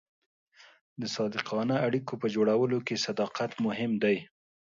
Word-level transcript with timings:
د 1.01 1.03
صادقانه 1.15 1.75
اړیکو 1.87 2.13
په 2.21 2.27
جوړولو 2.35 2.77
کې 2.87 3.03
صداقت 3.07 3.51
مهم 3.65 3.91
دی. 4.03 4.17